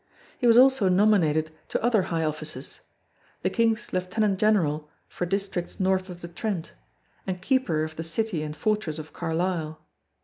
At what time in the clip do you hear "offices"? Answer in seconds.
2.23-2.79